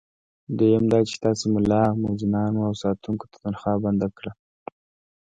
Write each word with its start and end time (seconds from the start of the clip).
دویم 0.57 0.85
دا 0.91 0.99
چې 1.09 1.15
تاسي 1.23 1.45
ملا، 1.55 1.83
مؤذنانو 2.01 2.59
او 2.67 2.73
ساتونکو 2.81 3.25
ته 3.31 3.37
تنخوا 3.43 3.73
بنده 3.83 4.07
کړه. 4.17 4.31